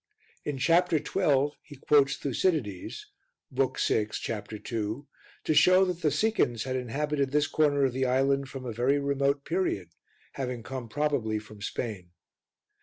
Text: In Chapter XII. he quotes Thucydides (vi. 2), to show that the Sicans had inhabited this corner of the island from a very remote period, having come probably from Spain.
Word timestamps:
In 0.43 0.57
Chapter 0.57 0.97
XII. 0.97 1.49
he 1.61 1.75
quotes 1.75 2.17
Thucydides 2.17 3.05
(vi. 3.51 3.67
2), 3.67 4.07
to 5.43 5.53
show 5.53 5.85
that 5.85 6.01
the 6.01 6.09
Sicans 6.09 6.63
had 6.63 6.75
inhabited 6.75 7.29
this 7.29 7.45
corner 7.45 7.83
of 7.85 7.93
the 7.93 8.07
island 8.07 8.49
from 8.49 8.65
a 8.65 8.73
very 8.73 8.97
remote 8.97 9.45
period, 9.45 9.89
having 10.31 10.63
come 10.63 10.89
probably 10.89 11.37
from 11.37 11.61
Spain. 11.61 12.09